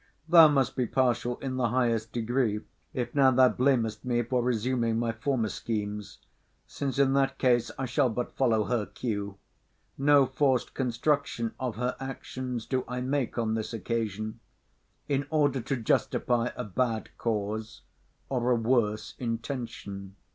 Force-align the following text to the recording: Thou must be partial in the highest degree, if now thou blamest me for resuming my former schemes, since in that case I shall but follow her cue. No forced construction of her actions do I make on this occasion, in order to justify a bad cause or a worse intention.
Thou 0.27 0.47
must 0.47 0.75
be 0.75 0.87
partial 0.87 1.37
in 1.41 1.57
the 1.57 1.69
highest 1.69 2.11
degree, 2.11 2.61
if 2.91 3.13
now 3.13 3.29
thou 3.29 3.49
blamest 3.49 4.03
me 4.03 4.23
for 4.23 4.41
resuming 4.41 4.97
my 4.97 5.11
former 5.11 5.49
schemes, 5.49 6.17
since 6.65 6.97
in 6.97 7.13
that 7.13 7.37
case 7.37 7.69
I 7.77 7.85
shall 7.85 8.09
but 8.09 8.35
follow 8.35 8.63
her 8.63 8.87
cue. 8.87 9.37
No 9.99 10.25
forced 10.25 10.73
construction 10.73 11.53
of 11.59 11.75
her 11.75 11.95
actions 11.99 12.65
do 12.65 12.83
I 12.87 13.01
make 13.01 13.37
on 13.37 13.53
this 13.53 13.73
occasion, 13.73 14.39
in 15.07 15.27
order 15.29 15.61
to 15.61 15.75
justify 15.77 16.49
a 16.55 16.63
bad 16.63 17.15
cause 17.19 17.83
or 18.27 18.49
a 18.49 18.55
worse 18.55 19.13
intention. 19.19 20.15